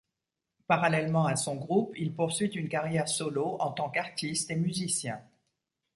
[0.65, 5.21] Parallèlement à son groupe, il poursuit une carrière solo en tant qu'artiste et musicien.